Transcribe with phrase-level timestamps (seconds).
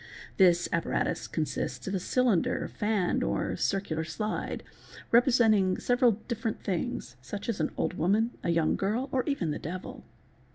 [0.37, 4.63] This apparatus con sists of a cylinder, fan, or circular slide,
[5.11, 9.59] representing several different things, such as an old woman, a young girl, or even the
[9.59, 10.03] devil.